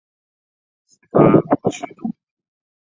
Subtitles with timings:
[0.87, 2.11] 齐伐鲁取都。